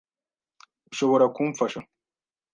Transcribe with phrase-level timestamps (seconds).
[0.91, 1.79] Ushobora kumfasha?